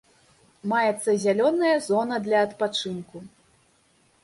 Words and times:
Маецца 0.71 1.11
зялёная 1.25 1.75
зона 1.89 2.15
для 2.25 2.41
адпачынку. 2.49 3.17